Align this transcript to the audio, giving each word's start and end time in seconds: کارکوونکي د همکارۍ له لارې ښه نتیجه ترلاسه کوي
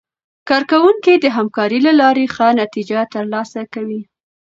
کارکوونکي 0.49 1.13
د 1.19 1.25
همکارۍ 1.37 1.79
له 1.87 1.93
لارې 2.01 2.25
ښه 2.35 2.47
نتیجه 2.61 2.99
ترلاسه 3.13 3.61
کوي 3.73 4.01